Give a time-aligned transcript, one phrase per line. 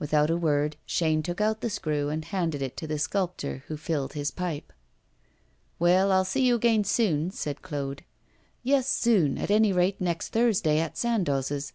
[0.00, 3.76] Without a word, Chaîne took out the screw and handed it to the sculptor, who
[3.76, 4.72] filled his pipe.
[5.78, 8.02] 'Well, I'll see you again soon,' said Claude.
[8.64, 11.72] 'Yes, soon at any rate, next Thursday, at Sandoz's.